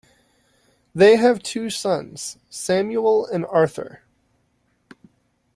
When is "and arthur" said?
3.27-4.01